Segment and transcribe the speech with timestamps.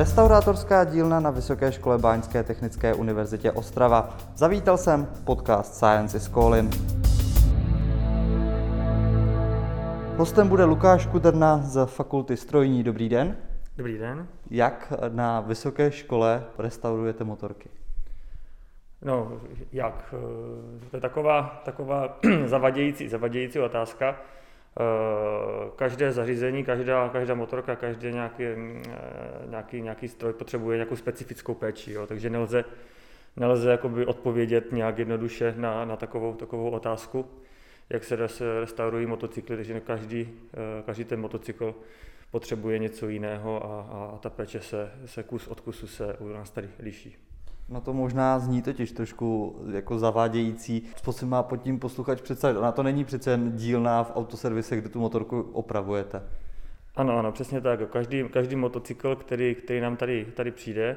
[0.00, 4.16] Restaurátorská dílna na Vysoké škole Báňské technické univerzitě Ostrava.
[4.34, 6.74] Zavítal jsem podcast Science is Calling.
[10.16, 12.82] Hostem bude Lukáš Kudrna z Fakulty strojní.
[12.82, 13.36] Dobrý den.
[13.76, 14.26] Dobrý den.
[14.50, 17.68] Jak na vysoké škole restaurujete motorky?
[19.02, 19.40] No,
[19.72, 20.14] jak?
[20.90, 24.16] To je taková, taková zavadějící, zavadějící otázka.
[24.78, 28.56] Eh, každé zařízení, každá, každá motorka, každý nějaký, eh,
[29.46, 32.64] nějaký, nějaký stroj potřebuje nějakou specifickou péči, jo, takže nelze,
[33.36, 37.26] nelze jakoby odpovědět nějak jednoduše na, na takovou, takovou otázku,
[37.90, 38.16] jak se
[38.60, 41.74] restaurují motocykly, takže každý, eh, každý ten motocykl
[42.30, 43.80] potřebuje něco jiného a,
[44.14, 47.29] a ta péče se, se kus od kusu se u nás tady liší.
[47.70, 50.88] No to možná zní totiž trošku jako zavádějící.
[51.02, 52.58] Co si má pod tím posluchač představit?
[52.58, 56.22] Ona to není přece jen dílna v autoservise, kde tu motorku opravujete.
[56.96, 57.90] Ano, ano, přesně tak.
[57.90, 60.96] Každý, každý motocykl, který, který nám tady, tady přijde,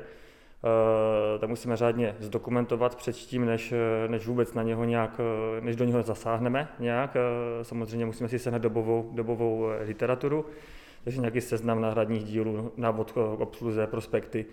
[1.34, 3.74] Uh, tak musíme řádně zdokumentovat předtím, než,
[4.08, 5.20] než vůbec na něho nějak,
[5.60, 7.16] než do něho zasáhneme nějak.
[7.16, 10.46] Uh, samozřejmě musíme si sehnat dobovou, dobovou literaturu,
[11.04, 14.46] takže nějaký seznam náhradních dílů, návod k obsluze, prospekty,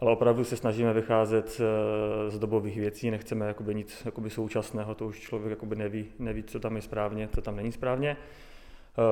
[0.00, 1.60] ale opravdu se snažíme vycházet
[2.28, 6.60] z dobových věcí, nechceme jakoby nic jakoby současného, to už člověk jakoby neví, neví, co
[6.60, 8.16] tam je správně, co tam není správně.
[8.98, 9.02] Eh,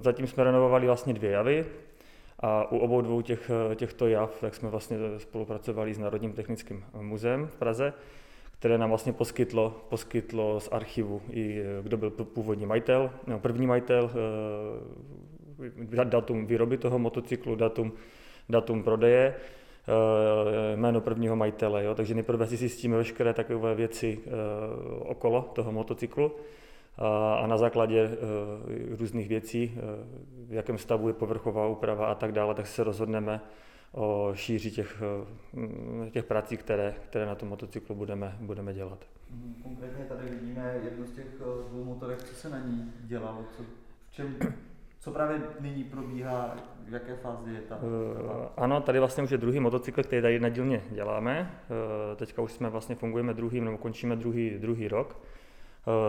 [0.00, 1.66] zatím jsme renovovali vlastně dvě javy
[2.40, 7.46] a u obou dvou těch, těchto jav tak jsme vlastně spolupracovali s Národním technickým muzeem
[7.46, 7.92] v Praze,
[8.58, 14.10] které nám vlastně poskytlo, poskytlo z archivu i kdo byl původní majitel, no, první majitel,
[16.00, 17.92] eh, datum výroby toho motocyklu, datum,
[18.48, 19.34] datum prodeje,
[20.76, 21.84] jméno prvního majitele.
[21.84, 21.94] Jo?
[21.94, 24.30] Takže nejprve si zjistíme veškeré takové věci eh,
[24.98, 26.32] okolo toho motocyklu
[27.40, 29.78] a na základě eh, různých věcí,
[30.48, 33.40] v jakém stavu je povrchová úprava a tak dále, tak se rozhodneme
[33.92, 35.02] o šíři těch,
[36.10, 39.04] těch prací, které, které na tom motocyklu budeme, budeme dělat.
[39.30, 41.26] Mhm, konkrétně tady vidíme jednu z těch
[41.70, 43.62] dvou motorek, co se na ní dělalo, co,
[44.08, 44.36] v čem
[45.00, 46.56] co právě nyní probíhá,
[46.88, 47.76] v jaké fázi je ta?
[47.76, 47.82] Uh,
[48.56, 51.50] ano, tady vlastně už je druhý motocykl, který tady na dílně děláme.
[52.10, 55.20] Uh, teďka už jsme vlastně fungujeme druhý, nebo končíme druhý, druhý rok.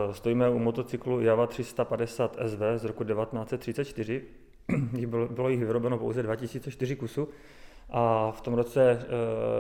[0.07, 4.24] Uh, stojíme u motocyklu Java 350 SV z roku 1934.
[5.08, 7.28] bylo, bylo jich vyrobeno pouze 2004 kusů.
[7.90, 9.06] A v tom roce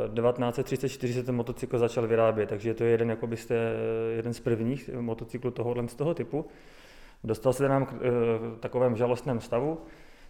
[0.09, 3.73] uh, 1934 se ten motocykl začal vyrábět, takže to je jeden, jakoby jste,
[4.15, 6.45] jeden z prvních motocyklů tohohle z toho typu.
[7.23, 7.97] Dostal se nám k e,
[8.59, 9.81] takovém žalostném stavu.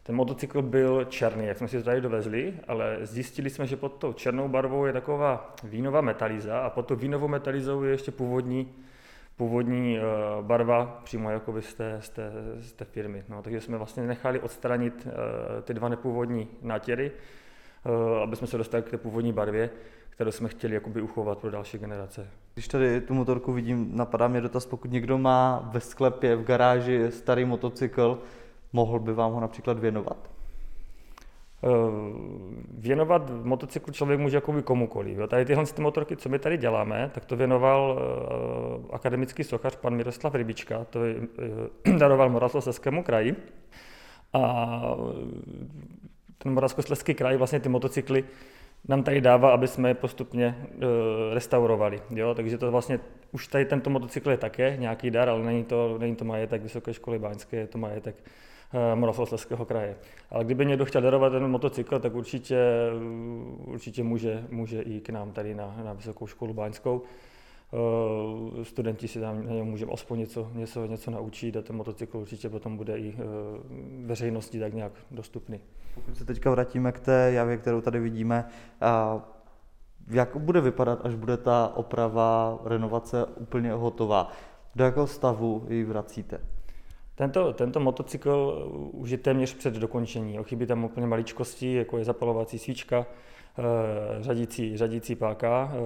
[0.04, 4.14] Ten motocykl byl černý, jak jsme si tady dovezli, ale zjistili jsme, že pod tou
[4.14, 8.74] černou barvou je taková vínová metalíza a pod tou vínovou metalízou je ještě původní,
[9.38, 10.02] původní e,
[10.42, 13.24] barva přímo jako z té, z té, z té firmy.
[13.30, 17.12] No, takže jsme vlastně nechali odstranit e, ty dva nepůvodní nátěry,
[18.24, 19.70] aby jsme se dostali k té původní barvě
[20.22, 22.28] kterou jsme chtěli jakoby uchovat pro další generace.
[22.54, 27.12] Když tady tu motorku vidím, napadá mě dotaz, pokud někdo má ve sklepě, v garáži
[27.12, 28.20] starý motocykl,
[28.74, 30.32] mohl by vám ho například věnovat?
[31.64, 31.68] Eh,
[32.78, 35.18] věnovat motocyklu člověk může jakoby komukoliv.
[35.18, 35.28] Jo.
[35.28, 38.00] Tady tyhle ty motorky, co my tady děláme, tak to věnoval
[38.80, 41.16] uh, akademický sochař pan Miroslav Rybička, to je,
[41.86, 43.36] uh, daroval Moravskoslezskému kraji.
[44.34, 44.82] A
[46.38, 48.24] ten Moravskoslezský kraj vlastně ty motocykly
[48.88, 50.82] nám tady dává, aby jsme je postupně uh,
[51.34, 52.02] restaurovali.
[52.10, 52.36] Jo?
[52.36, 53.00] Takže to vlastně,
[53.32, 56.94] už tady tento motocykl je také nějaký dar, ale není to, není to majetek Vysoké
[56.94, 58.16] školy Báňské, je to majetek
[58.74, 59.96] uh, Moravskoslezského kraje.
[60.30, 62.60] Ale kdyby někdo chtěl darovat ten motocykl, tak určitě,
[63.66, 67.02] určitě může, může i k nám tady na, na Vysokou školu Báňskou.
[67.74, 72.18] Uh, studenti si tam na něm můžeme aspoň něco, něco, něco naučit a ten motocykl
[72.18, 73.20] určitě potom bude i uh,
[74.06, 75.60] veřejnosti tak nějak dostupný.
[75.96, 78.46] Pokud se teďka vrátíme k té javě, kterou tady vidíme,
[80.08, 84.32] jak bude vypadat, až bude ta oprava, renovace úplně hotová?
[84.76, 86.40] Do jakého stavu ji vracíte?
[87.16, 90.38] Tento, tento motocykl už je téměř před dokončení.
[90.44, 93.06] Chybí tam úplně maličkosti, jako je zapalovací svíčka, eh,
[94.20, 95.78] řadící, řadící páka eh,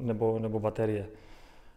[0.00, 1.06] nebo, nebo baterie.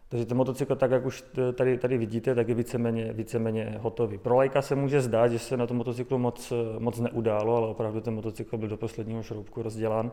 [0.08, 1.24] Takže ten motocykl, tak jak už
[1.54, 4.18] tady, tady vidíte, tak je víceméně, víceméně hotový.
[4.18, 8.00] Pro lajka se může zdát, že se na tom motocyklu moc, moc neudálo, ale opravdu
[8.00, 10.12] ten motocykl byl do posledního šroubku rozdělán,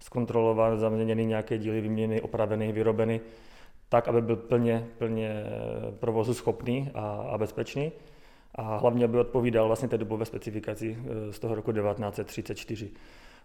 [0.00, 3.20] zkontrolován, zaměněny nějaké díly, vyměněny, opraveny, vyrobeny,
[3.88, 5.44] tak, aby byl plně, plně
[6.00, 7.92] provozu schopný a, a bezpečný.
[8.54, 12.90] A hlavně, aby odpovídal vlastně té dobové specifikaci eh, z toho roku 1934.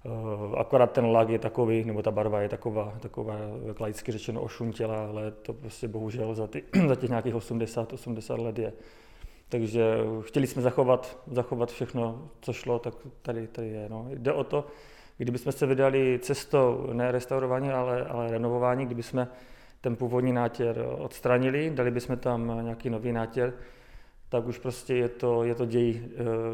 [0.06, 3.36] Eh, akorát ten lag je takový, nebo ta barva je taková, taková
[3.66, 8.40] jak laicky řečeno ošuntělá, ale to prostě bohužel za, ty, za těch nějakých 80, 80
[8.40, 8.74] let je.
[9.50, 13.90] Takže chtěli jsme zachovat, zachovat všechno, co šlo, tak tady, tady je.
[13.90, 14.06] No.
[14.10, 14.68] Jde o to,
[15.18, 19.28] kdybychom se vydali cestou ne restaurování, ale, ale renovování, kdybychom
[19.82, 23.54] ten původní nátěr odstranili, dali bychom tam nějaký nový nátěr,
[24.30, 26.02] tak už prostě je to, je to děj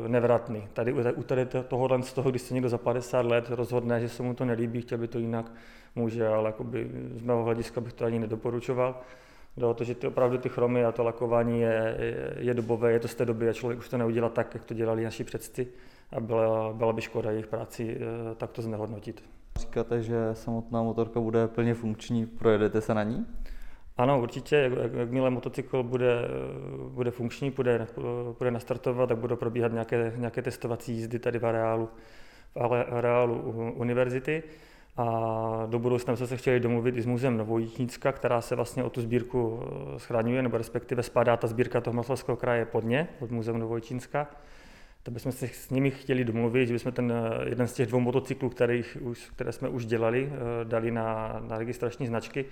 [0.06, 0.68] e, nevratný.
[0.73, 4.23] Tady u tady tohohle z toho, když se někdo za 50 let rozhodne, že se
[4.23, 5.51] mu to nelíbí, chtěl by to jinak,
[5.95, 9.01] může, ale jakoby z mého hlediska bych to ani nedoporučoval.
[9.57, 13.00] Do to, že ty, opravdu ty chromy a to lakování je, je, je dobové, je
[13.00, 15.67] to z té doby a člověk už to neudělá tak, jak to dělali naši předci
[16.12, 17.97] a byla, byla by škoda jejich práci
[18.31, 19.24] e, takto znehodnotit.
[19.59, 23.25] Říkáte, že samotná motorka bude plně funkční, projedete se na ní?
[24.01, 26.21] Ano, určitě, jak, jakmile motocykl bude,
[26.89, 27.88] bude funkční, bude,
[28.38, 31.89] bude nastartovat, tak budou probíhat nějaké, nějaké testovací jízdy tady v areálu,
[32.56, 33.42] v areálu
[33.75, 34.44] univerzity.
[34.98, 35.06] A
[35.69, 39.01] do budoucna jsme se chtěli domluvit i s muzeem Novojíčnicka, která se vlastně o tu
[39.01, 43.59] sbírku eh, schraňuje, nebo respektive spadá ta sbírka toho Maslovského kraje pod ně, pod muzeum
[43.59, 44.27] Novojíčnicka.
[45.03, 48.00] Tak bychom se s nimi chtěli domluvit, že bychom ten eh, jeden z těch dvou
[48.00, 52.45] motocyklů, kterých už, které jsme už dělali, eh, dali na, na registrační značky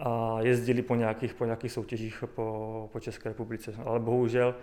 [0.00, 3.74] a jezdili po nějakých, po nějakých soutěžích po, po České republice.
[3.84, 4.54] Ale bohužel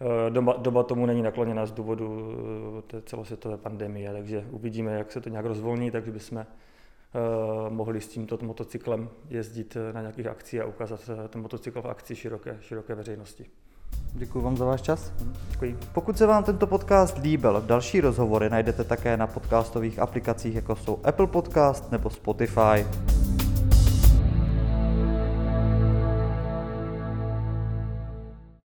[0.00, 2.34] eh, doba, doba tomu není nakloněna z důvodu
[2.78, 6.44] eh, té celosvětové pandemie, takže uvidíme, jak se to nějak rozvolní, takže bychom uh,
[7.72, 12.56] mohli s tímto motocyklem jezdit na nějakých akcích a ukázat ten motocykl v akci široké,
[12.60, 13.46] široké veřejnosti.
[14.12, 15.12] Děkuji vám za váš čas.
[15.50, 15.78] Děkuji.
[15.92, 21.00] Pokud se vám tento podcast líbil, další rozhovory najdete také na podcastových aplikacích, jako jsou
[21.04, 22.86] Apple Podcast nebo Spotify.